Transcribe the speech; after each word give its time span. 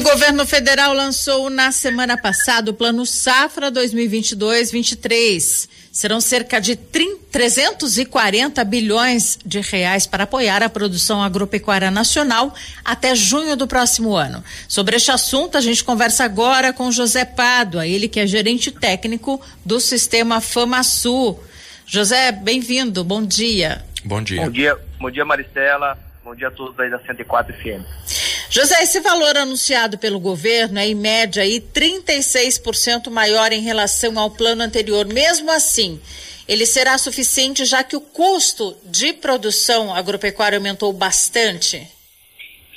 O 0.00 0.02
governo 0.02 0.46
federal 0.46 0.94
lançou 0.94 1.50
na 1.50 1.70
semana 1.70 2.16
passada 2.16 2.70
o 2.70 2.74
Plano 2.74 3.04
Safra 3.04 3.70
2022-23. 3.70 5.68
Serão 5.92 6.22
cerca 6.22 6.58
de 6.58 6.74
30, 6.74 7.26
340 7.30 8.64
bilhões 8.64 9.38
de 9.44 9.60
reais 9.60 10.06
para 10.06 10.24
apoiar 10.24 10.62
a 10.62 10.70
produção 10.70 11.22
agropecuária 11.22 11.90
nacional 11.90 12.54
até 12.82 13.14
junho 13.14 13.54
do 13.56 13.66
próximo 13.66 14.16
ano. 14.16 14.42
Sobre 14.66 14.96
este 14.96 15.10
assunto, 15.10 15.58
a 15.58 15.60
gente 15.60 15.84
conversa 15.84 16.24
agora 16.24 16.72
com 16.72 16.90
José 16.90 17.26
Pádua, 17.26 17.86
ele 17.86 18.08
que 18.08 18.20
é 18.20 18.26
gerente 18.26 18.70
técnico 18.70 19.38
do 19.66 19.78
sistema 19.78 20.40
FamaSul. 20.40 21.44
José, 21.84 22.32
bem-vindo, 22.32 23.04
bom 23.04 23.22
dia. 23.22 23.84
Bom 24.02 24.22
dia. 24.22 24.46
Bom 24.46 24.50
dia, 24.50 24.78
bom 24.98 25.10
dia 25.10 25.26
Maristela, 25.26 25.98
bom 26.24 26.34
dia 26.34 26.48
a 26.48 26.50
todos 26.50 26.80
aí 26.80 26.88
da 26.88 26.98
104 27.00 27.52
FM. 27.52 28.29
José, 28.52 28.82
esse 28.82 28.98
valor 28.98 29.36
anunciado 29.36 29.96
pelo 29.96 30.18
governo 30.18 30.80
é 30.80 30.88
em 30.88 30.94
média 30.94 31.44
aí 31.44 31.60
36% 31.60 33.08
maior 33.08 33.52
em 33.52 33.60
relação 33.60 34.18
ao 34.18 34.28
plano 34.28 34.60
anterior. 34.60 35.06
Mesmo 35.06 35.52
assim, 35.52 36.00
ele 36.48 36.66
será 36.66 36.98
suficiente 36.98 37.64
já 37.64 37.84
que 37.84 37.94
o 37.94 38.00
custo 38.00 38.76
de 38.84 39.12
produção 39.12 39.94
agropecuária 39.94 40.58
aumentou 40.58 40.92
bastante? 40.92 41.88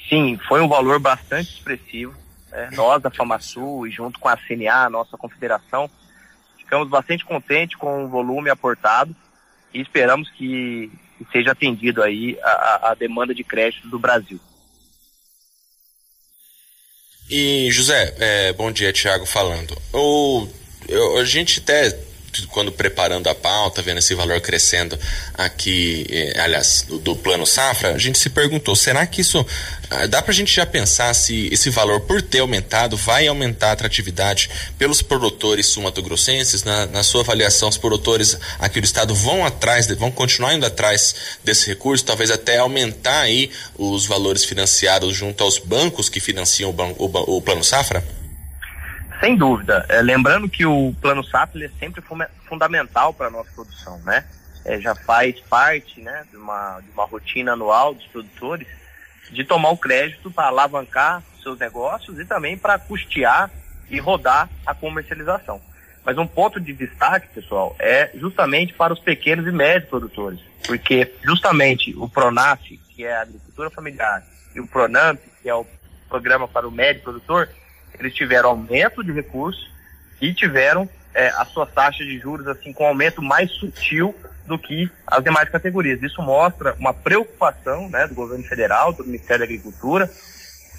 Sim, 0.07 0.39
foi 0.47 0.61
um 0.61 0.67
valor 0.67 0.99
bastante 0.99 1.49
expressivo. 1.55 2.13
É, 2.51 2.69
nós 2.75 3.01
da 3.01 3.09
FamaSul 3.09 3.87
e 3.87 3.89
junto 3.89 4.19
com 4.19 4.29
a 4.29 4.37
CNA, 4.37 4.85
a 4.85 4.89
nossa 4.91 5.17
confederação, 5.17 5.89
ficamos 6.55 6.87
bastante 6.87 7.25
contentes 7.25 7.75
com 7.75 8.05
o 8.05 8.07
volume 8.07 8.51
aportado 8.51 9.15
e 9.73 9.81
esperamos 9.81 10.29
que, 10.29 10.91
que 11.17 11.25
seja 11.31 11.51
atendido 11.53 12.03
aí 12.03 12.37
a, 12.43 12.91
a 12.91 12.93
demanda 12.93 13.33
de 13.33 13.43
crédito 13.43 13.87
do 13.87 13.97
Brasil. 13.97 14.39
E 17.35 17.71
José, 17.71 18.13
é, 18.19 18.53
bom 18.53 18.71
dia, 18.71 18.93
Tiago 18.93 19.25
falando. 19.25 19.75
O, 19.91 20.47
eu, 20.87 21.17
a 21.17 21.25
gente 21.25 21.61
até 21.61 21.97
quando 22.49 22.71
preparando 22.71 23.27
a 23.27 23.35
pauta, 23.35 23.81
vendo 23.81 23.99
esse 23.99 24.15
valor 24.15 24.41
crescendo 24.41 24.97
aqui, 25.33 26.05
eh, 26.09 26.39
aliás, 26.39 26.85
do, 26.87 26.97
do, 26.97 27.15
plano 27.15 27.45
safra, 27.45 27.93
a 27.93 27.97
gente 27.97 28.17
se 28.17 28.29
perguntou, 28.29 28.75
será 28.75 29.05
que 29.05 29.21
isso 29.21 29.45
ah, 29.89 30.07
dá 30.07 30.21
para 30.21 30.31
a 30.31 30.35
gente 30.35 30.53
já 30.53 30.65
pensar 30.65 31.13
se 31.13 31.49
esse 31.51 31.69
valor, 31.69 32.01
por 32.01 32.21
ter 32.21 32.39
aumentado, 32.39 32.97
vai 32.97 33.27
aumentar 33.27 33.69
a 33.69 33.73
atratividade 33.73 34.49
pelos 34.77 35.01
produtores 35.01 35.67
sumatogrossenses? 35.67 36.63
Na, 36.63 36.85
na 36.87 37.03
sua 37.03 37.21
avaliação, 37.21 37.69
os 37.69 37.77
produtores 37.77 38.37
aqui 38.59 38.81
do 38.81 38.85
estado 38.85 39.13
vão 39.13 39.45
atrás, 39.45 39.87
vão 39.87 40.11
continuar 40.11 40.53
indo 40.53 40.65
atrás 40.65 41.15
desse 41.43 41.67
recurso, 41.67 42.03
talvez 42.03 42.31
até 42.31 42.57
aumentar 42.57 43.21
aí 43.21 43.51
os 43.77 44.05
valores 44.05 44.43
financiados 44.43 45.15
junto 45.15 45.43
aos 45.43 45.59
bancos 45.59 46.09
que 46.09 46.19
financiam 46.19 46.71
o, 46.71 47.05
o, 47.05 47.37
o 47.37 47.41
plano 47.41 47.63
safra? 47.63 48.03
Sem 49.23 49.37
dúvida. 49.37 49.85
É, 49.87 50.01
lembrando 50.01 50.49
que 50.49 50.65
o 50.65 50.93
plano 50.99 51.23
SAP 51.23 51.55
é 51.55 51.69
sempre 51.79 52.03
fundamental 52.45 53.13
para 53.13 53.27
a 53.27 53.29
nossa 53.29 53.49
produção, 53.55 53.97
né? 53.99 54.25
É, 54.65 54.77
já 54.81 54.93
faz 54.93 55.39
parte 55.39 56.01
né, 56.01 56.25
de, 56.29 56.35
uma, 56.35 56.81
de 56.81 56.91
uma 56.91 57.05
rotina 57.05 57.53
anual 57.53 57.93
dos 57.93 58.05
produtores 58.07 58.67
de 59.31 59.45
tomar 59.45 59.69
o 59.69 59.77
crédito 59.77 60.29
para 60.29 60.47
alavancar 60.47 61.23
seus 61.41 61.57
negócios 61.57 62.19
e 62.19 62.25
também 62.25 62.57
para 62.57 62.77
custear 62.77 63.49
e 63.89 63.97
rodar 63.97 64.49
a 64.65 64.75
comercialização. 64.75 65.61
Mas 66.03 66.17
um 66.17 66.27
ponto 66.27 66.59
de 66.59 66.73
destaque, 66.73 67.29
pessoal, 67.29 67.77
é 67.79 68.11
justamente 68.15 68.73
para 68.73 68.91
os 68.91 68.99
pequenos 68.99 69.47
e 69.47 69.51
médios 69.51 69.89
produtores, 69.89 70.41
porque 70.67 71.13
justamente 71.23 71.95
o 71.95 72.09
Pronaf, 72.09 72.61
que 72.93 73.05
é 73.05 73.15
a 73.15 73.21
agricultura 73.21 73.69
familiar, 73.69 74.21
e 74.53 74.59
o 74.59 74.67
Pronamp, 74.67 75.17
que 75.41 75.47
é 75.47 75.55
o 75.55 75.65
programa 76.09 76.45
para 76.45 76.67
o 76.67 76.71
médio 76.71 77.03
produtor, 77.03 77.47
eles 77.99 78.13
tiveram 78.13 78.49
aumento 78.49 79.03
de 79.03 79.11
recursos 79.11 79.71
e 80.21 80.33
tiveram 80.33 80.89
é, 81.13 81.27
as 81.37 81.49
suas 81.49 81.71
taxas 81.71 82.05
de 82.05 82.17
juros 82.19 82.47
assim 82.47 82.73
com 82.73 82.85
aumento 82.85 83.21
mais 83.21 83.51
sutil 83.51 84.15
do 84.45 84.57
que 84.57 84.89
as 85.07 85.23
demais 85.23 85.49
categorias. 85.49 86.01
Isso 86.01 86.21
mostra 86.21 86.73
uma 86.79 86.93
preocupação 86.93 87.89
né, 87.89 88.07
do 88.07 88.15
governo 88.15 88.43
federal, 88.43 88.91
do 88.93 89.05
Ministério 89.05 89.39
da 89.39 89.45
Agricultura, 89.45 90.09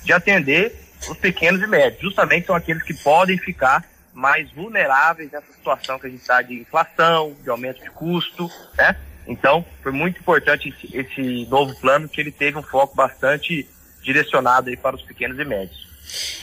de 0.02 0.12
atender 0.12 0.74
os 1.08 1.16
pequenos 1.16 1.62
e 1.62 1.66
médios. 1.66 2.00
Justamente 2.00 2.46
são 2.46 2.54
aqueles 2.54 2.82
que 2.82 2.94
podem 2.94 3.38
ficar 3.38 3.84
mais 4.12 4.50
vulneráveis 4.52 5.30
nessa 5.30 5.52
situação 5.52 5.98
que 5.98 6.06
a 6.06 6.10
gente 6.10 6.20
está 6.20 6.40
de 6.40 6.60
inflação, 6.60 7.34
de 7.42 7.50
aumento 7.50 7.82
de 7.82 7.90
custo, 7.90 8.48
né? 8.76 8.96
Então, 9.26 9.64
foi 9.82 9.90
muito 9.90 10.20
importante 10.20 10.68
esse, 10.68 10.96
esse 10.96 11.46
novo 11.46 11.74
plano 11.80 12.08
que 12.08 12.20
ele 12.20 12.30
teve 12.30 12.58
um 12.58 12.62
foco 12.62 12.94
bastante 12.94 13.66
direcionado 14.02 14.68
aí 14.68 14.76
para 14.76 14.94
os 14.94 15.02
pequenos 15.02 15.38
e 15.38 15.44
médios. 15.44 15.93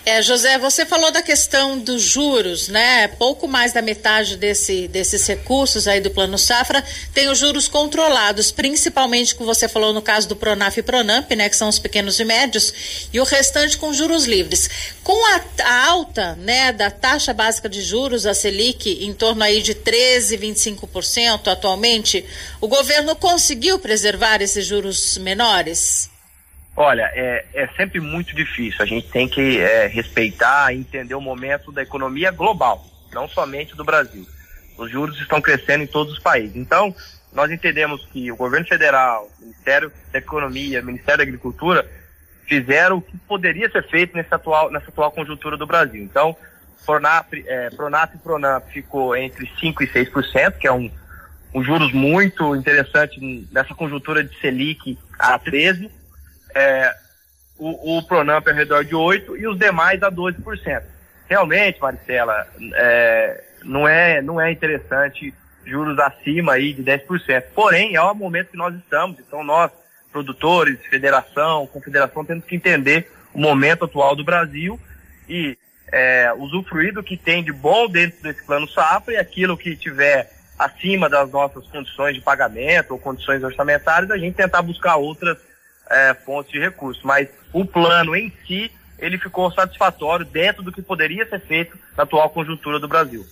É, 0.05 0.22
José, 0.22 0.57
você 0.57 0.85
falou 0.85 1.11
da 1.11 1.22
questão 1.22 1.77
dos 1.77 2.01
juros, 2.01 2.67
né? 2.67 3.07
Pouco 3.07 3.47
mais 3.47 3.72
da 3.72 3.81
metade 3.81 4.35
desse, 4.35 4.88
desses 4.88 5.25
recursos 5.27 5.88
aí 5.88 6.01
do 6.01 6.09
Plano 6.09 6.38
Safra 6.38 6.83
tem 7.13 7.29
os 7.29 7.38
juros 7.38 7.67
controlados, 7.67 8.51
principalmente 8.51 9.35
como 9.35 9.53
você 9.53 9.67
falou 9.67 9.94
no 9.94 10.01
caso 10.01 10.27
do 10.27 10.35
Pronaf 10.35 10.77
e 10.77 10.83
Pronamp, 10.83 11.31
né? 11.31 11.47
Que 11.47 11.55
são 11.55 11.69
os 11.69 11.79
pequenos 11.79 12.19
e 12.19 12.25
médios, 12.25 12.73
e 13.13 13.19
o 13.19 13.23
restante 13.23 13.77
com 13.77 13.94
juros 13.94 14.25
livres. 14.25 14.69
Com 15.03 15.25
a, 15.35 15.41
a 15.63 15.85
alta, 15.88 16.35
né, 16.35 16.71
da 16.71 16.89
taxa 16.89 17.33
básica 17.33 17.69
de 17.69 17.81
juros, 17.81 18.25
a 18.25 18.33
Selic, 18.33 19.05
em 19.05 19.13
torno 19.13 19.44
aí 19.44 19.61
de 19.61 19.73
13, 19.73 20.38
25% 20.38 21.47
atualmente, 21.47 22.25
o 22.59 22.67
governo 22.67 23.16
conseguiu 23.16 23.79
preservar 23.79 24.41
esses 24.41 24.66
juros 24.66 25.17
menores? 25.17 26.10
Olha, 26.75 27.11
é, 27.13 27.45
é 27.53 27.67
sempre 27.75 27.99
muito 27.99 28.35
difícil. 28.35 28.81
A 28.81 28.85
gente 28.85 29.09
tem 29.09 29.27
que 29.27 29.59
é, 29.59 29.87
respeitar 29.87 30.73
e 30.73 30.79
entender 30.79 31.15
o 31.15 31.21
momento 31.21 31.71
da 31.71 31.81
economia 31.81 32.31
global, 32.31 32.85
não 33.13 33.27
somente 33.27 33.75
do 33.75 33.83
Brasil. 33.83 34.25
Os 34.77 34.89
juros 34.89 35.19
estão 35.19 35.41
crescendo 35.41 35.83
em 35.83 35.87
todos 35.87 36.13
os 36.13 36.19
países. 36.19 36.55
Então, 36.55 36.95
nós 37.33 37.51
entendemos 37.51 38.05
que 38.05 38.31
o 38.31 38.35
governo 38.35 38.67
federal, 38.67 39.29
o 39.39 39.41
Ministério 39.41 39.91
da 40.11 40.19
Economia, 40.19 40.81
o 40.81 40.85
Ministério 40.85 41.17
da 41.17 41.23
Agricultura 41.23 41.89
fizeram 42.47 42.97
o 42.97 43.01
que 43.01 43.17
poderia 43.17 43.69
ser 43.69 43.88
feito 43.88 44.15
nessa 44.15 44.35
atual, 44.35 44.71
nessa 44.71 44.89
atual 44.89 45.11
conjuntura 45.11 45.57
do 45.57 45.67
Brasil. 45.67 46.01
Então, 46.01 46.35
Pronap, 46.85 47.33
é, 47.33 47.69
Pronap 47.69 48.13
e 48.15 48.73
ficou 48.73 49.15
entre 49.15 49.45
5% 49.61 49.81
e 49.81 49.88
6%, 49.88 50.57
que 50.57 50.67
é 50.67 50.71
um, 50.71 50.89
um 51.53 51.63
juros 51.63 51.93
muito 51.93 52.55
interessante 52.55 53.47
nessa 53.51 53.75
conjuntura 53.75 54.23
de 54.23 54.38
Selic 54.39 54.97
a 55.19 55.38
13% 55.38 56.00
é, 56.56 56.94
o, 57.57 57.97
o 57.97 58.03
Pronamp 58.03 58.47
ao 58.47 58.53
redor 58.53 58.84
de 58.84 58.95
8% 58.95 59.38
e 59.38 59.47
os 59.47 59.57
demais 59.57 60.01
a 60.01 60.12
12%. 60.12 60.84
Realmente, 61.29 61.79
Maricela, 61.79 62.47
é, 62.73 63.44
não, 63.63 63.88
é, 63.88 64.22
não 64.22 64.41
é 64.41 64.51
interessante 64.51 65.34
juros 65.66 65.97
acima 66.00 66.53
aí 66.53 66.73
de 66.73 66.84
10%. 66.84 67.44
Porém, 67.53 67.95
é 67.95 68.01
o 68.01 68.13
momento 68.13 68.51
que 68.51 68.57
nós 68.57 68.75
estamos, 68.75 69.19
então 69.19 69.44
nós, 69.44 69.72
produtores, 70.12 70.79
federação, 70.88 71.67
confederação, 71.67 72.25
temos 72.25 72.44
que 72.45 72.56
entender 72.56 73.09
o 73.33 73.39
momento 73.39 73.85
atual 73.85 74.16
do 74.16 74.25
Brasil 74.25 74.79
e 75.29 75.57
é, 75.91 76.33
usufruir 76.38 76.94
do 76.94 77.03
que 77.03 77.16
tem 77.16 77.44
de 77.44 77.51
bom 77.51 77.88
dentro 77.88 78.22
desse 78.22 78.44
plano 78.44 78.68
safra 78.68 79.13
e 79.13 79.18
aquilo 79.18 79.57
que 79.57 79.75
tiver 79.75 80.31
acima 80.57 81.09
das 81.09 81.31
nossas 81.31 81.66
condições 81.68 82.16
de 82.16 82.22
pagamento 82.22 82.91
ou 82.91 83.00
condições 83.00 83.44
orçamentárias, 83.44 84.12
a 84.12 84.18
gente 84.18 84.35
tentar 84.35 84.62
buscar 84.62 84.95
outras 84.97 85.38
é, 85.91 86.13
fontes 86.13 86.52
de 86.52 86.59
recursos, 86.59 87.03
mas 87.03 87.28
o 87.53 87.66
plano 87.66 88.16
em 88.16 88.31
si 88.47 88.72
ele 88.97 89.18
ficou 89.18 89.52
satisfatório 89.52 90.25
dentro 90.25 90.62
do 90.62 90.72
que 90.72 90.81
poderia 90.81 91.28
ser 91.28 91.41
feito 91.41 91.77
na 91.98 92.04
atual 92.04 92.30
conjuntura 92.30 92.80
do 92.80 92.88
Brasil. 92.88 93.25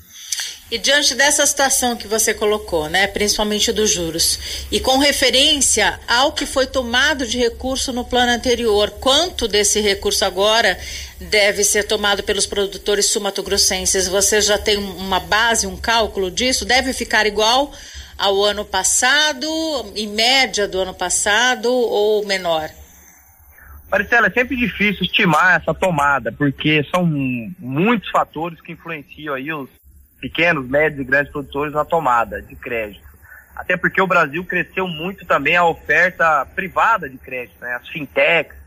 E 0.72 0.78
diante 0.78 1.16
dessa 1.16 1.44
situação 1.48 1.95
que 1.95 2.07
você 2.07 2.31
colocou, 2.31 2.88
né, 2.89 3.07
principalmente 3.07 3.72
dos 3.72 3.89
juros, 3.89 4.68
e 4.72 4.80
com 4.80 5.00
referência 5.00 6.00
ao 6.07 6.31
que 6.31 6.45
foi 6.45 6.68
tomado 6.68 7.25
de 7.25 7.39
recurso 7.39 7.92
no 7.92 8.06
plano 8.06 8.31
anterior, 8.31 8.92
quanto 9.00 9.48
desse 9.48 9.80
recurso 9.80 10.24
agora 10.25 10.78
deve 11.19 11.63
ser 11.63 11.86
tomado 11.86 12.22
pelos 12.22 12.45
produtores 12.45 13.07
sumatogrossenses? 13.07 14.07
Você 14.07 14.42
já 14.42 14.60
tem 14.60 14.78
uma 14.78 15.19
base, 15.19 15.66
um 15.66 15.75
cálculo 15.75 16.30
disso? 16.30 16.66
Deve 16.66 16.94
ficar 16.94 17.25
igual 17.25 17.74
ao 18.19 18.44
ano 18.44 18.66
passado, 18.66 19.48
em 19.95 20.07
média 20.07 20.68
do 20.68 20.80
ano 20.80 20.94
passado 20.94 21.71
ou 21.71 22.25
menor? 22.25 22.69
Maricela, 23.89 24.27
é 24.27 24.31
sempre 24.31 24.56
difícil 24.56 25.04
estimar 25.04 25.60
essa 25.60 25.74
tomada, 25.74 26.31
porque 26.31 26.83
são 26.94 27.06
muitos 27.06 28.10
fatores 28.10 28.62
que 28.62 28.74
influenciam 28.74 29.33
aí 29.33 29.51
os 29.51 29.69
pequenos, 30.19 30.68
médios 30.68 31.01
e 31.01 31.04
grandes 31.04 31.31
produtores 31.31 31.74
na 31.74 31.86
tomada 31.86 32.42
de 32.42 32.56
crédito. 32.56 33.07
Até 33.56 33.75
porque 33.75 34.01
o 34.01 34.07
Brasil 34.07 34.44
cresceu 34.45 34.88
muito 34.88 35.25
também 35.25 35.56
a 35.56 35.66
oferta 35.66 36.45
privada 36.56 37.10
de 37.10 37.18
crédito, 37.18 37.56
né? 37.60 37.75
As 37.75 37.88
fintechs 37.88 38.60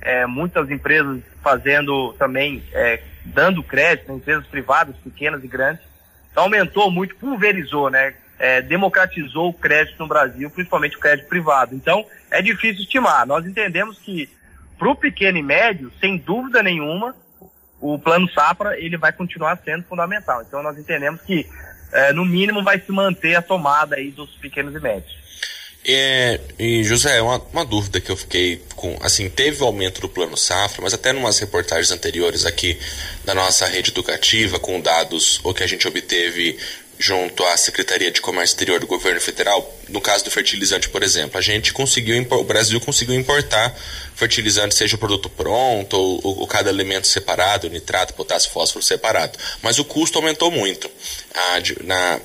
é, 0.00 0.26
muitas 0.26 0.70
empresas 0.70 1.20
fazendo 1.42 2.12
também, 2.14 2.62
é, 2.72 3.02
dando 3.24 3.62
crédito, 3.62 4.12
empresas 4.12 4.46
privadas, 4.46 4.96
pequenas 4.96 5.44
e 5.44 5.48
grandes. 5.48 5.84
Então 6.30 6.44
aumentou 6.44 6.90
muito, 6.90 7.16
pulverizou, 7.16 7.90
né? 7.90 8.14
É, 8.40 8.62
democratizou 8.62 9.50
o 9.50 9.52
crédito 9.52 9.98
no 9.98 10.08
Brasil, 10.08 10.48
principalmente 10.50 10.96
o 10.96 11.00
crédito 11.00 11.28
privado. 11.28 11.74
Então 11.74 12.06
é 12.30 12.40
difícil 12.40 12.82
estimar. 12.82 13.26
Nós 13.26 13.46
entendemos 13.46 13.98
que 13.98 14.30
para 14.78 14.88
o 14.88 14.96
pequeno 14.96 15.36
e 15.36 15.42
médio, 15.42 15.92
sem 16.00 16.16
dúvida 16.16 16.62
nenhuma, 16.62 17.14
o 17.78 17.98
plano 17.98 18.30
Safra 18.32 18.78
ele 18.78 18.96
vai 18.96 19.12
continuar 19.12 19.60
sendo 19.62 19.84
fundamental. 19.84 20.42
Então 20.42 20.62
nós 20.62 20.78
entendemos 20.78 21.20
que 21.20 21.46
é, 21.92 22.12
no 22.14 22.24
mínimo 22.24 22.64
vai 22.64 22.80
se 22.80 22.90
manter 22.90 23.34
a 23.34 23.42
tomada 23.42 23.96
aí 23.96 24.10
dos 24.10 24.30
pequenos 24.36 24.74
e 24.74 24.80
médios. 24.80 25.20
É, 25.84 26.38
e 26.58 26.84
José, 26.84 27.22
uma, 27.22 27.38
uma 27.52 27.64
dúvida 27.64 28.00
que 28.00 28.10
eu 28.10 28.16
fiquei 28.16 28.62
com, 28.76 28.98
assim, 29.02 29.30
teve 29.30 29.62
o 29.62 29.66
aumento 29.66 30.00
do 30.00 30.08
plano 30.08 30.36
safra, 30.36 30.82
mas 30.82 30.92
até 30.92 31.12
numas 31.12 31.38
reportagens 31.38 31.90
anteriores 31.90 32.44
aqui 32.44 32.78
da 33.24 33.34
nossa 33.34 33.66
rede 33.66 33.90
educativa, 33.90 34.58
com 34.58 34.80
dados 34.80 35.40
o 35.42 35.54
que 35.54 35.62
a 35.62 35.66
gente 35.66 35.88
obteve 35.88 36.58
junto 37.00 37.42
à 37.46 37.56
Secretaria 37.56 38.10
de 38.10 38.20
Comércio 38.20 38.52
Exterior 38.52 38.78
do 38.78 38.86
Governo 38.86 39.22
Federal, 39.22 39.74
no 39.88 40.02
caso 40.02 40.22
do 40.22 40.30
fertilizante, 40.30 40.86
por 40.90 41.02
exemplo, 41.02 41.38
a 41.38 41.40
gente 41.40 41.72
conseguiu, 41.72 42.14
o 42.30 42.44
Brasil 42.44 42.78
conseguiu 42.78 43.14
importar 43.14 43.74
fertilizante, 44.14 44.74
seja 44.74 44.96
o 44.96 44.98
produto 44.98 45.30
pronto 45.30 45.94
ou, 45.96 46.40
ou, 46.40 46.46
cada 46.46 46.68
elemento 46.68 47.06
separado, 47.06 47.70
nitrato, 47.70 48.12
potássio, 48.12 48.50
fósforo 48.50 48.84
separado. 48.84 49.38
Mas 49.62 49.78
o 49.78 49.84
custo 49.84 50.18
aumentou 50.18 50.50
muito 50.50 50.90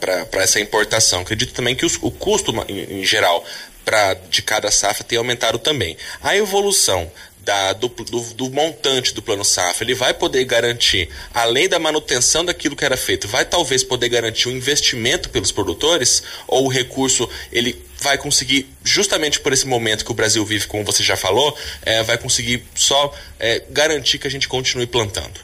para 0.01 0.44
essa 0.44 0.60
importação. 0.60 1.22
Acredito 1.22 1.54
também 1.54 1.74
que 1.74 1.86
os, 1.86 1.98
o 2.01 2.12
custo, 2.12 2.51
em, 2.68 3.00
em 3.00 3.06
geral, 3.06 3.45
pra, 3.86 4.13
de 4.13 4.42
cada 4.42 4.69
safra 4.72 5.06
tem 5.06 5.18
aumentado 5.18 5.57
também. 5.57 5.95
A 6.22 6.36
evolução 6.36 7.10
da, 7.45 7.74
do, 7.74 7.88
do, 7.88 8.33
do, 8.33 8.50
montante 8.50 9.13
do 9.13 9.21
plano 9.21 9.45
safra, 9.45 9.83
ele 9.83 9.94
vai 9.94 10.13
poder 10.13 10.44
garantir, 10.45 11.07
além 11.33 11.69
da 11.69 11.77
manutenção 11.77 12.44
daquilo 12.44 12.75
que 12.75 12.83
era 12.83 12.97
feito, 12.97 13.27
vai 13.27 13.45
talvez 13.45 13.83
poder 13.83 14.09
garantir 14.09 14.50
um 14.50 14.51
investimento 14.51 15.30
pelos 15.30 15.51
produtores, 15.51 16.24
ou 16.47 16.65
o 16.65 16.69
recurso 16.69 17.30
ele 17.51 17.80
vai 18.01 18.18
conseguir, 18.18 18.68
justamente 18.83 19.39
por 19.39 19.53
esse 19.53 19.68
momento 19.68 20.03
que 20.03 20.12
o 20.12 20.15
Brasil 20.15 20.44
vive, 20.44 20.65
como 20.65 20.83
você 20.83 21.03
já 21.03 21.15
falou, 21.15 21.56
é, 21.83 22.01
vai 22.01 22.18
conseguir 22.18 22.65
só 22.74 23.13
é, 23.39 23.63
garantir 23.69 24.18
que 24.18 24.27
a 24.27 24.31
gente 24.31 24.48
continue 24.48 24.88
plantando? 24.88 25.39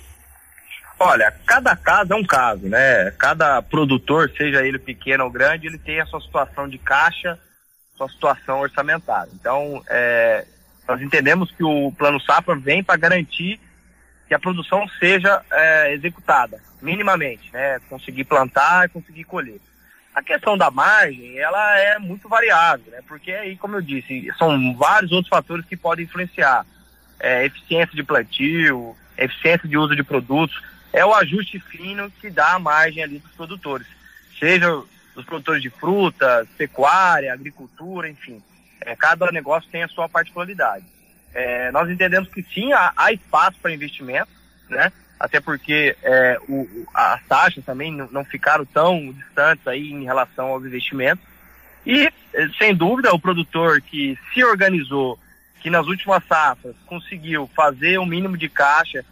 Olha, 1.00 1.34
cada 1.46 1.76
caso 1.76 2.14
é 2.14 2.16
um 2.16 2.24
caso, 2.24 2.68
né? 2.68 3.12
Cada 3.18 3.62
produtor, 3.62 4.32
seja 4.38 4.66
ele 4.66 4.78
pequeno 4.78 5.24
ou 5.24 5.32
grande, 5.32 5.68
ele 5.68 5.78
tem 5.78 6.00
a 6.00 6.06
sua 6.06 6.22
situação 6.22 6.68
de 6.68 6.78
caixa, 6.78 7.40
sua 7.98 8.08
situação 8.08 8.60
orçamentária. 8.60 9.32
Então, 9.34 9.84
é, 9.90 10.46
nós 10.92 11.02
entendemos 11.02 11.50
que 11.52 11.64
o 11.64 11.90
Plano 11.94 12.20
Safra 12.20 12.54
vem 12.54 12.84
para 12.84 12.98
garantir 12.98 13.58
que 14.28 14.34
a 14.34 14.40
produção 14.40 14.86
seja 15.00 15.42
é, 15.50 15.94
executada, 15.94 16.62
minimamente, 16.82 17.50
né? 17.54 17.80
Conseguir 17.90 18.26
plantar 18.26 18.86
e 18.86 18.90
conseguir 18.90 19.24
colher. 19.24 19.62
A 20.14 20.22
questão 20.22 20.58
da 20.58 20.70
margem, 20.70 21.38
ela 21.38 21.80
é 21.80 21.98
muito 21.98 22.28
variável, 22.28 22.92
né? 22.92 23.00
Porque 23.08 23.32
aí, 23.32 23.56
como 23.56 23.78
eu 23.78 23.82
disse, 23.82 24.30
são 24.38 24.76
vários 24.76 25.14
outros 25.14 25.30
fatores 25.30 25.66
que 25.66 25.78
podem 25.78 26.04
influenciar. 26.04 26.66
É, 27.22 27.46
eficiência 27.46 27.96
de 27.96 28.04
plantio, 28.04 28.94
eficiência 29.18 29.70
de 29.70 29.78
uso 29.78 29.96
de 29.96 30.04
produtos, 30.04 30.62
é 30.92 31.06
o 31.06 31.14
ajuste 31.14 31.58
fino 31.58 32.12
que 32.20 32.30
dá 32.30 32.56
a 32.56 32.60
margem 32.60 33.02
ali 33.02 33.20
dos 33.20 33.32
produtores. 33.32 33.88
Seja 34.38 34.70
dos 35.16 35.24
produtores 35.24 35.62
de 35.62 35.70
frutas, 35.70 36.50
pecuária, 36.58 37.32
agricultura, 37.32 38.10
enfim. 38.10 38.44
É, 38.82 38.96
cada 38.96 39.32
negócio 39.32 39.70
tem 39.70 39.84
a 39.84 39.88
sua 39.88 40.10
particularidade. 40.10 40.86
É, 41.34 41.72
nós 41.72 41.90
entendemos 41.90 42.30
que 42.30 42.44
sim, 42.44 42.74
há, 42.74 42.92
há 42.96 43.14
espaço 43.14 43.58
para 43.62 43.74
investimento, 43.74 44.30
né? 44.70 44.92
Até 45.20 45.40
porque 45.40 45.96
é, 46.02 46.38
o, 46.50 46.88
as 46.94 47.24
taxas 47.26 47.64
também 47.64 47.92
não, 47.92 48.08
não 48.12 48.26
ficaram 48.26 48.66
tão 48.66 49.12
distantes 49.14 49.66
aí 49.68 49.92
em 49.92 50.04
relação 50.04 50.48
aos 50.48 50.66
investimentos. 50.66 51.24
E, 51.86 52.12
é, 52.34 52.48
sem 52.58 52.76
dúvida, 52.76 53.14
o 53.14 53.20
produtor 53.20 53.82
que 53.82 54.18
se 54.34 54.44
organizou, 54.44 55.18
que 55.60 55.70
nas 55.70 55.86
últimas 55.86 56.24
safras 56.26 56.76
conseguiu 56.88 57.50
fazer 57.56 58.00
o 58.00 58.02
um 58.02 58.06
mínimo 58.06 58.36
de 58.36 58.50
caixa 58.50 59.06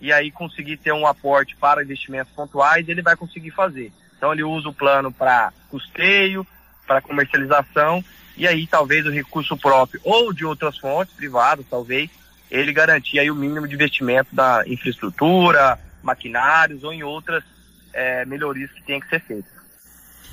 e 0.00 0.12
aí 0.12 0.30
conseguir 0.30 0.76
ter 0.76 0.92
um 0.92 1.06
aporte 1.06 1.56
para 1.56 1.82
investimentos 1.82 2.32
pontuais, 2.32 2.88
ele 2.88 3.02
vai 3.02 3.16
conseguir 3.16 3.50
fazer. 3.50 3.92
Então 4.16 4.32
ele 4.32 4.44
usa 4.44 4.68
o 4.68 4.74
plano 4.74 5.10
para 5.12 5.52
custeio, 5.68 6.46
para 6.86 7.00
comercialização 7.00 8.04
e 8.36 8.46
aí 8.46 8.66
talvez 8.66 9.06
o 9.06 9.10
recurso 9.10 9.56
próprio 9.56 10.00
ou 10.04 10.32
de 10.32 10.44
outras 10.44 10.78
fontes 10.78 11.14
privadas, 11.14 11.64
talvez, 11.68 12.10
ele 12.50 12.72
garantir 12.72 13.18
aí 13.18 13.30
o 13.30 13.34
mínimo 13.34 13.66
de 13.66 13.74
investimento 13.74 14.34
da 14.34 14.62
infraestrutura, 14.66 15.78
maquinários 16.02 16.84
ou 16.84 16.92
em 16.92 17.02
outras 17.02 17.42
é, 17.92 18.24
melhorias 18.24 18.70
que 18.70 18.82
tem 18.82 19.00
que 19.00 19.08
ser 19.08 19.20
feitas. 19.20 19.55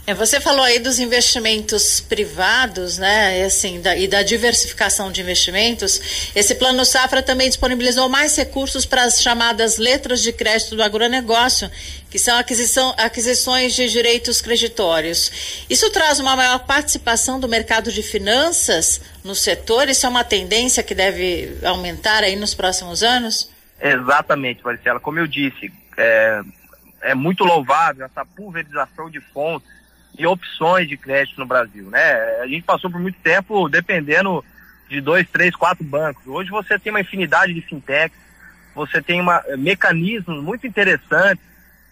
É, 0.06 0.14
você 0.14 0.42
falou 0.42 0.66
aí 0.66 0.80
dos 0.80 1.00
investimentos 1.00 2.02
privados, 2.02 2.98
né? 2.98 3.40
E, 3.40 3.44
assim, 3.44 3.80
da, 3.80 3.96
e 3.96 4.06
da 4.06 4.22
diversificação 4.22 5.10
de 5.10 5.22
investimentos. 5.22 6.30
Esse 6.36 6.56
plano 6.56 6.84
Safra 6.84 7.24
também 7.24 7.48
disponibilizou 7.48 8.10
mais 8.10 8.36
recursos 8.36 8.86
para 8.86 9.04
as 9.04 9.22
chamadas 9.22 9.78
letras 9.78 10.22
de 10.22 10.34
crédito 10.34 10.76
do 10.76 10.84
agronegócio, 10.84 11.72
que 12.10 12.20
são 12.20 12.38
aquisição, 12.38 12.94
aquisições 12.98 13.74
de 13.76 13.88
direitos 13.88 14.42
creditórios. 14.42 15.66
Isso 15.70 15.90
traz 15.90 16.20
uma 16.20 16.36
maior 16.36 16.60
participação 16.66 17.40
do 17.40 17.48
mercado 17.48 17.90
de 17.90 18.04
finanças 18.04 19.00
no 19.24 19.34
setor? 19.34 19.88
Isso 19.88 20.06
é 20.06 20.10
uma 20.10 20.26
tendência 20.26 20.84
que 20.84 20.94
deve 20.94 21.58
aumentar 21.64 22.26
aí 22.26 22.36
nos 22.36 22.54
próximos 22.54 23.04
anos? 23.04 23.50
Exatamente, 23.80 24.66
Marcela. 24.66 25.00
Como 25.00 25.18
eu 25.18 25.28
disse, 25.28 25.72
é, 25.96 26.42
é 27.04 27.16
muito 27.16 27.46
louvável 27.46 28.06
essa 28.06 28.26
pulverização 28.26 29.10
de 29.10 29.22
fontes 29.34 29.83
e 30.18 30.28
opções 30.28 30.88
de 30.88 30.96
crédito 30.96 31.40
no 31.40 31.46
Brasil, 31.46 31.90
né? 31.90 32.42
A 32.42 32.48
gente 32.48 32.64
passou 32.64 32.90
por 32.90 33.00
muito 33.00 33.18
tempo 33.20 33.68
dependendo 33.68 34.44
de 34.88 35.02
dois, 35.02 35.28
três, 35.30 35.56
quatro 35.56 35.84
bancos. 35.84 36.26
Hoje 36.28 36.50
você 36.52 36.78
tem 36.78 36.92
uma 36.92 37.02
infinidade 37.02 37.54
de 37.54 37.62
fintechs, 37.62 38.18
você 38.76 39.02
tem 39.02 39.20
uma, 39.20 39.44
eh, 39.48 39.58
mecanismos 39.58 40.44
muito 40.44 40.68
interessantes 40.68 41.44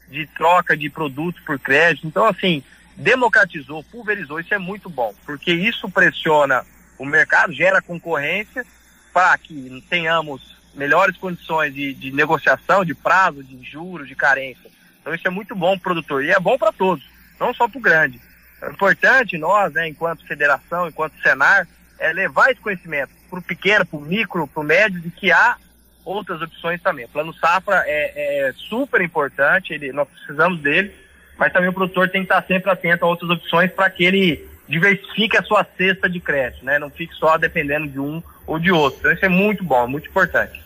de 0.08 0.28
troca 0.28 0.78
de 0.78 0.90
produtos 0.90 1.42
por 1.42 1.58
crédito. 1.58 2.06
Então, 2.06 2.26
assim, 2.26 2.64
democratizou, 2.96 3.84
pulverizou, 3.86 4.40
isso 4.40 4.54
é 4.54 4.60
muito 4.60 4.90
bom, 4.90 5.16
porque 5.26 5.52
isso 5.52 5.90
pressiona 5.90 6.64
o 6.98 7.06
mercado, 7.06 7.54
gera 7.54 7.82
concorrência 7.82 8.64
para 9.12 9.36
que 9.38 9.84
tenhamos 9.90 10.56
melhores 10.76 11.18
condições 11.18 11.74
de, 11.74 11.94
de 11.94 12.12
negociação, 12.12 12.86
de 12.86 12.94
prazo, 12.94 13.44
de 13.44 13.64
juros, 13.64 14.08
de 14.08 14.16
carência. 14.16 14.70
Então 15.02 15.14
isso 15.14 15.28
é 15.28 15.32
muito 15.32 15.56
bom 15.56 15.78
para 15.78 15.92
o 15.92 15.96
produtor 15.96 16.24
e 16.24 16.30
é 16.30 16.40
bom 16.40 16.58
para 16.58 16.72
todos 16.72 17.11
não 17.42 17.54
só 17.56 17.68
para 17.68 17.80
o 17.80 17.82
grande. 17.82 18.22
É 18.62 18.70
importante 18.70 19.38
nós, 19.38 19.74
né, 19.74 19.90
enquanto 19.90 20.26
federação, 20.28 20.88
enquanto 20.88 21.20
Senar, 21.24 21.68
é 22.00 22.14
levar 22.14 22.52
esse 22.52 22.62
conhecimento 22.62 23.12
para 23.30 23.40
o 23.40 23.42
pequeno, 23.42 23.86
para 23.86 23.98
o 23.98 24.02
micro, 24.02 24.48
para 24.48 24.62
o 24.62 24.64
médio, 24.64 25.02
de 25.02 25.10
que 25.10 25.32
há 25.32 25.58
outras 26.06 26.42
opções 26.42 26.82
também. 26.82 27.06
O 27.06 27.10
plano 27.10 27.34
safra 27.34 27.84
é, 27.86 28.50
é 28.50 28.54
super 28.54 29.02
importante, 29.02 29.74
ele, 29.74 29.92
nós 29.92 30.08
precisamos 30.08 30.62
dele, 30.62 30.94
mas 31.38 31.52
também 31.52 31.70
o 31.70 31.74
produtor 31.74 32.10
tem 32.10 32.22
que 32.22 32.32
estar 32.32 32.46
sempre 32.46 32.70
atento 32.70 33.04
a 33.04 33.08
outras 33.08 33.30
opções 33.32 33.72
para 33.72 33.90
que 33.90 34.04
ele 34.04 34.48
diversifique 34.68 35.36
a 35.36 35.44
sua 35.44 35.66
cesta 35.78 36.08
de 36.08 36.20
crédito, 36.20 36.64
né? 36.64 36.80
Não 36.80 36.90
fique 36.90 37.14
só 37.16 37.38
dependendo 37.38 37.88
de 37.88 38.00
um 38.00 38.22
ou 38.46 38.60
de 38.60 38.72
outro. 38.72 39.00
Então 39.00 39.12
isso 39.12 39.26
é 39.26 39.30
muito 39.30 39.64
bom, 39.64 39.88
muito 39.88 40.08
importante. 40.08 40.62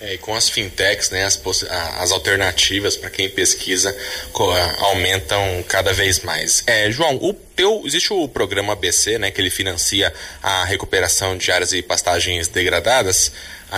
É, 0.00 0.14
e 0.14 0.18
com 0.18 0.34
as 0.34 0.48
fintechs, 0.48 1.10
né, 1.10 1.24
as, 1.24 1.40
as 1.98 2.10
alternativas 2.10 2.96
para 2.96 3.08
quem 3.08 3.30
pesquisa 3.30 3.96
aumentam 4.78 5.64
cada 5.68 5.92
vez 5.92 6.20
mais. 6.20 6.64
É, 6.66 6.90
João, 6.90 7.16
o 7.22 7.32
teu, 7.32 7.82
existe 7.86 8.12
o 8.12 8.26
programa 8.28 8.72
ABC, 8.72 9.18
né, 9.18 9.30
que 9.30 9.40
ele 9.40 9.50
financia 9.50 10.12
a 10.42 10.64
recuperação 10.64 11.36
de 11.36 11.50
áreas 11.50 11.72
e 11.72 11.80
pastagens 11.80 12.48
degradadas 12.48 13.30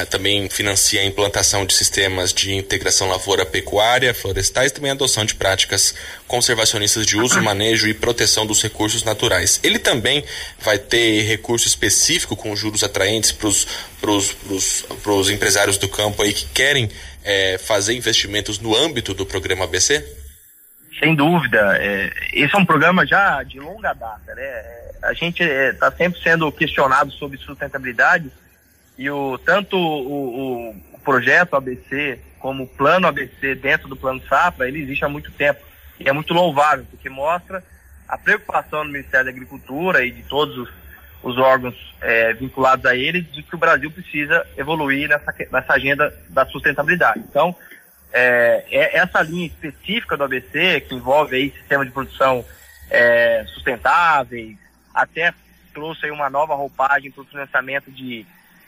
também 0.05 0.49
financia 0.51 1.01
a 1.01 1.05
implantação 1.05 1.65
de 1.65 1.73
sistemas 1.73 2.33
de 2.33 2.55
integração 2.55 3.09
lavoura-pecuária, 3.09 4.13
florestais 4.13 4.71
e 4.71 4.75
também 4.75 4.91
a 4.91 4.95
adoção 4.95 5.25
de 5.25 5.35
práticas 5.35 5.95
conservacionistas 6.27 7.07
de 7.07 7.17
uso, 7.17 7.41
manejo 7.41 7.89
e 7.89 7.95
proteção 7.95 8.45
dos 8.45 8.63
recursos 8.63 9.05
naturais. 9.05 9.61
Ele 9.63 9.79
também 9.79 10.25
vai 10.59 10.79
ter 10.79 11.23
recurso 11.23 11.67
específico 11.67 12.37
com 12.37 12.55
juros 12.55 12.83
atraentes 12.83 13.33
para 13.33 13.49
os 14.11 15.31
empresários 15.31 15.79
do 15.79 15.89
campo 15.89 16.23
aí 16.23 16.33
que 16.33 16.47
querem 16.47 16.91
é, 17.25 17.57
fazer 17.59 17.95
investimentos 17.95 18.59
no 18.59 18.77
âmbito 18.77 19.15
do 19.15 19.25
programa 19.25 19.65
ABC? 19.65 20.05
Sem 20.99 21.15
dúvida. 21.15 21.77
É, 21.79 22.11
esse 22.33 22.55
é 22.55 22.59
um 22.59 22.65
programa 22.65 23.07
já 23.07 23.43
de 23.43 23.59
longa 23.61 23.93
data. 23.93 24.35
Né? 24.35 24.65
A 25.03 25.13
gente 25.13 25.43
está 25.43 25.89
é, 25.89 25.91
sempre 25.93 26.21
sendo 26.23 26.51
questionado 26.51 27.13
sobre 27.13 27.39
sustentabilidade 27.39 28.31
e 28.99 29.11
o, 29.11 29.39
tanto 29.39 29.77
o, 29.77 30.71
o, 30.71 31.01
projeto 31.05 31.55
ABC 31.55 32.19
como 32.41 32.65
o 32.65 32.67
plano 32.67 33.07
ABC 33.07 33.55
dentro 33.55 33.89
do 33.89 33.97
plano 33.97 34.21
Safra, 34.29 34.67
ele 34.67 34.83
existe 34.83 35.05
há 35.05 35.09
muito 35.09 35.31
tempo. 35.33 35.61
E 36.01 36.09
é 36.09 36.13
muito 36.13 36.35
louvável, 36.35 36.85
porque 36.91 37.09
mostra 37.09 37.63
a 38.09 38.19
preocupação 38.19 38.85
do 38.85 38.93
Ministério 38.93 39.27
da 39.27 39.33
Agricultura 39.33 40.05
e 40.05 40.11
de 40.11 40.23
todos 40.25 40.57
os, 40.59 40.69
os 41.23 41.39
órgãos 41.39 41.95
é, 42.01 42.33
vinculados 42.35 42.85
a 42.87 42.95
ele 42.95 43.21
de 43.21 43.43
que 43.43 43.55
o 43.55 43.59
Brasil 43.59 43.91
precisa 43.91 44.47
evoluir 44.57 45.09
nessa, 45.09 45.35
nessa 45.51 45.73
agenda 45.73 46.13
da 46.29 46.45
sustentabilidade. 46.47 47.21
Então, 47.21 47.55
é, 48.13 48.65
é 48.71 48.99
essa 48.99 49.23
linha 49.23 49.47
específica 49.47 50.17
do 50.17 50.25
ABC, 50.25 50.81
que 50.83 50.95
envolve 50.95 51.37
aí 51.37 51.51
sistema 51.51 51.85
de 51.85 51.91
produção 51.91 52.45
é, 52.91 53.45
sustentáveis, 53.49 54.57
até 54.95 55.35
trouxe 55.75 56.07
aí 56.07 56.11
uma 56.11 56.31
nova 56.31 56.55
roupagem 56.55 57.11
para 57.11 57.23
o 57.23 57.27
financiamento 57.27 57.91
de 57.91 58.25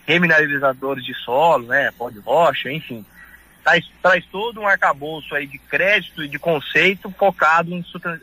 remineralizadores 0.09 1.05
de 1.05 1.15
solo, 1.15 1.67
né, 1.67 1.93
pó 1.97 2.09
de 2.09 2.19
rocha, 2.19 2.73
enfim, 2.73 3.05
traz, 3.63 3.85
traz 4.03 4.25
todo 4.27 4.61
um 4.61 4.67
arcabouço 4.67 5.35
aí 5.35 5.47
de 5.47 5.59
crédito 5.59 6.25
e 6.25 6.29
de 6.29 6.39
conceito 6.39 7.11
focado 7.11 7.75
em 7.75 7.83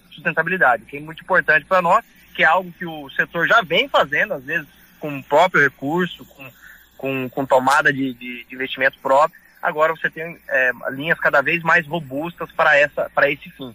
sustentabilidade, 0.09 0.85
que 0.85 0.97
é 0.97 0.99
muito 0.99 1.21
importante 1.21 1.65
para 1.65 1.81
nós 1.81 2.03
que 2.35 2.43
é 2.43 2.45
algo 2.45 2.71
que 2.73 2.85
o 2.85 3.09
setor 3.11 3.47
já 3.47 3.61
vem 3.61 3.87
fazendo, 3.87 4.33
às 4.33 4.43
vezes 4.43 4.67
com 4.99 5.17
o 5.17 5.23
próprio 5.23 5.63
recurso, 5.63 6.25
com, 6.25 6.51
com, 6.97 7.29
com 7.29 7.45
tomada 7.45 7.93
de, 7.93 8.13
de, 8.13 8.43
de, 8.43 8.55
investimento 8.55 8.99
próprio. 8.99 9.39
Agora 9.61 9.95
você 9.95 10.09
tem 10.09 10.37
é, 10.49 10.71
linhas 10.91 11.19
cada 11.19 11.41
vez 11.41 11.63
mais 11.63 11.87
robustas 11.87 12.51
para, 12.51 12.77
esse 13.31 13.49
fim. 13.51 13.73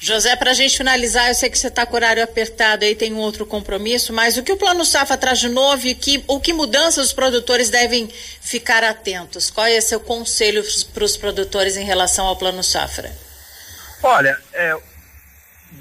José, 0.00 0.36
para 0.36 0.50
a 0.50 0.54
gente 0.54 0.76
finalizar, 0.76 1.28
eu 1.28 1.34
sei 1.34 1.48
que 1.48 1.58
você 1.58 1.68
está 1.68 1.86
com 1.86 1.94
o 1.94 1.96
horário 1.96 2.22
apertado 2.22 2.84
aí, 2.84 2.94
tem 2.94 3.12
um 3.12 3.18
outro 3.18 3.46
compromisso, 3.46 4.12
mas 4.12 4.36
o 4.36 4.42
que 4.42 4.52
o 4.52 4.56
Plano 4.56 4.84
Safra 4.84 5.16
traz 5.16 5.38
de 5.38 5.48
novo 5.48 5.86
e 5.86 5.94
que, 5.94 6.22
que 6.42 6.52
mudanças 6.52 7.06
os 7.06 7.12
produtores 7.12 7.70
devem 7.70 8.08
ficar 8.08 8.84
atentos? 8.84 9.50
Qual 9.50 9.66
é 9.66 9.78
o 9.78 9.82
seu 9.82 10.00
conselho 10.00 10.62
para 10.92 11.04
os 11.04 11.16
produtores 11.16 11.76
em 11.76 11.84
relação 11.84 12.26
ao 12.26 12.36
Plano 12.36 12.62
Safra? 12.62 13.10
Olha, 14.02 14.36
é, 14.52 14.76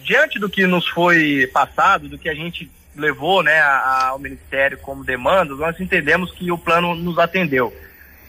diante 0.03 0.39
do 0.39 0.49
que 0.49 0.65
nos 0.65 0.87
foi 0.87 1.49
passado, 1.53 2.07
do 2.07 2.17
que 2.17 2.29
a 2.29 2.33
gente 2.33 2.71
levou 2.95 3.43
né, 3.43 3.59
ao 3.61 4.19
Ministério 4.19 4.77
como 4.77 5.03
demandas, 5.03 5.57
nós 5.57 5.79
entendemos 5.79 6.31
que 6.31 6.51
o 6.51 6.57
plano 6.57 6.95
nos 6.95 7.17
atendeu. 7.17 7.75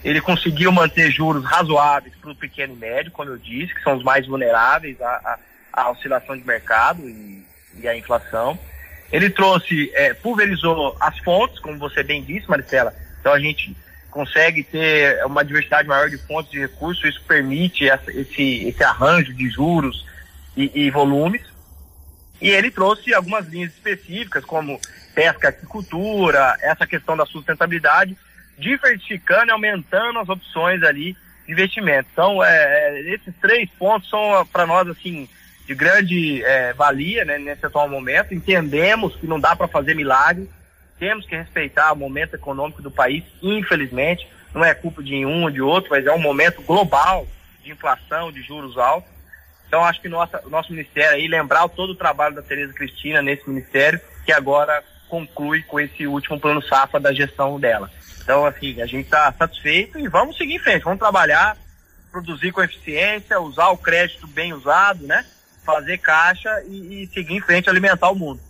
Ele 0.03 0.21
conseguiu 0.21 0.71
manter 0.71 1.11
juros 1.11 1.45
razoáveis 1.45 2.15
para 2.17 2.31
o 2.31 2.37
pequeno 2.37 2.75
e 2.75 2.77
médio, 2.77 3.13
como 3.13 3.31
eu 3.31 3.39
disse, 3.39 3.75
que 3.75 3.83
são 3.83 3.97
os 3.97 4.03
mais 4.03 4.27
vulneráveis 4.27 5.01
à, 5.01 5.07
à, 5.07 5.39
à 5.75 5.91
oscilação 5.91 6.37
de 6.37 6.47
mercado 6.47 7.09
e, 7.09 7.45
e 7.79 7.89
à 7.89 7.97
inflação. 7.97 8.59
Ele 9.13 9.29
trouxe, 9.29 9.91
é, 9.95 10.15
pulverizou 10.15 10.97
as 11.01 11.19
fontes, 11.19 11.59
como 11.59 11.79
você 11.79 12.03
bem 12.03 12.23
disse, 12.23 12.49
Maricela. 12.49 12.95
Então 13.21 13.33
a 13.33 13.39
gente 13.39 13.77
consegue 14.11 14.63
ter 14.63 15.25
uma 15.27 15.45
diversidade 15.45 15.89
maior 15.89 16.09
de 16.09 16.17
fontes 16.19 16.51
de 16.51 16.61
recursos, 16.61 17.05
isso 17.05 17.23
permite 17.27 17.89
essa, 17.89 18.11
esse, 18.13 18.69
esse 18.69 18.83
arranjo 18.85 19.35
de 19.35 19.51
juros 19.51 20.07
e, 20.57 20.87
e 20.87 20.91
volumes. 20.91 21.43
E 22.41 22.49
ele 22.49 22.71
trouxe 22.71 23.13
algumas 23.13 23.47
linhas 23.49 23.73
específicas, 23.73 24.45
como 24.45 24.81
pesca, 25.15 25.49
agricultura, 25.49 26.57
essa 26.61 26.87
questão 26.87 27.17
da 27.17 27.27
sustentabilidade, 27.27 28.17
diversificando 28.59 29.49
e 29.49 29.51
aumentando 29.51 30.19
as 30.19 30.29
opções 30.29 30.83
ali 30.83 31.17
de 31.47 31.53
investimento. 31.53 32.09
Então, 32.13 32.43
é, 32.43 32.49
é 32.49 33.15
esses 33.15 33.35
três 33.41 33.69
pontos 33.79 34.09
são 34.09 34.47
para 34.53 34.67
nós 34.67 34.89
assim 34.89 35.29
de 35.67 35.75
grande 35.75 36.43
é, 36.45 36.73
valia 36.73 37.25
né, 37.25 37.39
nesse 37.39 37.65
atual 37.65 37.89
momento. 37.89 38.35
Entendemos 38.35 39.17
que 39.17 39.27
não 39.27 39.41
dá 39.41 39.57
para 39.57 39.69
fazer 39.69 39.95
milagre, 39.95 40.49
temos 40.99 41.27
que 41.27 41.37
respeitar 41.37 41.93
o 41.93 41.97
momento 41.97 42.35
econômico 42.35 42.83
do 42.83 42.91
país, 42.91 43.25
infelizmente. 43.43 44.27
Não 44.55 44.65
é 44.65 44.75
culpa 44.75 45.03
de 45.03 45.27
um 45.27 45.45
ou 45.45 45.51
de 45.51 45.61
outro, 45.61 45.91
mas 45.91 46.07
é 46.07 46.13
um 46.13 46.19
momento 46.19 46.63
global 46.63 47.27
de 47.63 47.73
inflação, 47.73 48.31
de 48.31 48.43
juros 48.43 48.79
altos. 48.79 49.11
Então, 49.67 49.83
acho 49.83 50.01
que 50.01 50.09
nossa, 50.09 50.41
nosso 50.49 50.71
ministério 50.71 51.17
aí, 51.17 51.27
lembrar 51.27 51.69
todo 51.69 51.91
o 51.91 51.97
trabalho 51.97 52.35
da 52.35 52.43
Tereza 52.43 52.73
Cristina 52.73 53.21
nesse 53.21 53.49
ministério, 53.49 54.01
que 54.25 54.33
agora 54.33 54.85
conclui 55.09 55.63
com 55.63 55.81
esse 55.81 56.07
último 56.07 56.39
plano 56.39 56.63
SAFA 56.63 57.01
da 57.01 57.13
gestão 57.13 57.59
dela. 57.59 57.91
Então, 58.23 58.47
assim, 58.47 58.81
a 58.81 58.87
gente 58.87 59.05
está 59.05 59.33
satisfeito 59.33 59.99
e 59.99 60.09
vamos 60.09 60.37
seguir 60.37 60.55
em 60.55 60.59
frente, 60.59 60.85
vamos 60.85 60.99
trabalhar, 60.99 61.57
produzir 62.11 62.53
com 62.53 62.63
eficiência, 62.63 63.41
usar 63.41 63.69
o 63.71 63.77
crédito 63.77 64.27
bem 64.27 64.53
usado, 64.53 65.07
né? 65.07 65.25
Fazer 65.65 65.99
caixa 65.99 66.63
e, 66.69 67.05
e 67.05 67.07
seguir 67.09 67.35
em 67.35 67.41
frente, 67.41 67.69
alimentar 67.69 68.11
o 68.11 68.15
mundo. 68.15 68.41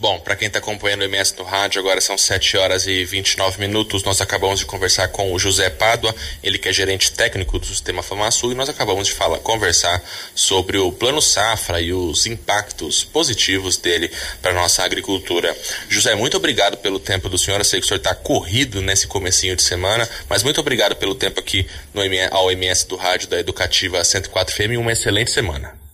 Bom, 0.00 0.20
para 0.20 0.36
quem 0.36 0.46
está 0.46 0.60
acompanhando 0.60 1.00
o 1.00 1.04
MS 1.06 1.34
no 1.36 1.42
rádio, 1.42 1.80
agora 1.80 2.00
são 2.00 2.16
7 2.16 2.56
horas 2.56 2.86
e 2.86 3.04
29 3.04 3.58
minutos. 3.58 4.04
Nós 4.04 4.20
acabamos 4.20 4.60
de 4.60 4.64
conversar 4.64 5.08
com 5.08 5.32
o 5.32 5.38
José 5.40 5.68
Pádua, 5.70 6.14
ele 6.40 6.56
que 6.56 6.68
é 6.68 6.72
gerente 6.72 7.10
técnico 7.10 7.58
do 7.58 7.66
Sistema 7.66 8.00
FamaSul, 8.00 8.52
e 8.52 8.54
nós 8.54 8.68
acabamos 8.68 9.08
de 9.08 9.14
falar, 9.14 9.38
conversar 9.40 10.00
sobre 10.36 10.78
o 10.78 10.92
Plano 10.92 11.20
Safra 11.20 11.80
e 11.80 11.92
os 11.92 12.26
impactos 12.26 13.02
positivos 13.02 13.76
dele 13.76 14.08
para 14.40 14.52
nossa 14.52 14.84
agricultura. 14.84 15.56
José, 15.88 16.14
muito 16.14 16.36
obrigado 16.36 16.76
pelo 16.76 17.00
tempo 17.00 17.28
do 17.28 17.36
senhor. 17.36 17.58
Eu 17.58 17.64
sei 17.64 17.80
que 17.80 17.84
o 17.84 17.88
senhor 17.88 17.98
está 17.98 18.14
corrido 18.14 18.80
nesse 18.80 19.08
comecinho 19.08 19.56
de 19.56 19.62
semana, 19.64 20.08
mas 20.28 20.44
muito 20.44 20.60
obrigado 20.60 20.94
pelo 20.94 21.16
tempo 21.16 21.40
aqui 21.40 21.66
no 21.92 22.04
MS, 22.04 22.28
ao 22.32 22.52
MS 22.52 22.86
do 22.86 22.94
rádio 22.94 23.26
da 23.26 23.40
Educativa 23.40 24.04
104 24.04 24.54
FM 24.54 24.74
e 24.74 24.76
uma 24.76 24.92
excelente 24.92 25.32
semana. 25.32 25.87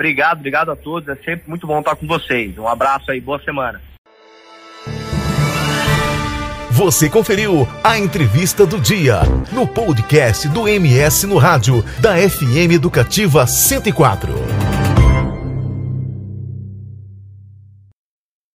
Obrigado, 0.00 0.38
obrigado 0.38 0.70
a 0.70 0.76
todos. 0.76 1.10
É 1.10 1.14
sempre 1.14 1.42
muito 1.46 1.66
bom 1.66 1.78
estar 1.78 1.94
com 1.94 2.06
vocês. 2.06 2.56
Um 2.56 2.66
abraço 2.66 3.10
aí, 3.10 3.20
boa 3.20 3.38
semana. 3.38 3.82
Você 6.70 7.10
conferiu 7.10 7.68
a 7.84 7.98
entrevista 7.98 8.64
do 8.64 8.80
dia 8.80 9.20
no 9.52 9.66
podcast 9.66 10.48
do 10.48 10.66
MS 10.66 11.26
no 11.26 11.36
rádio 11.36 11.84
da 11.98 12.16
FM 12.16 12.72
Educativa 12.72 13.46
104. 13.46 14.79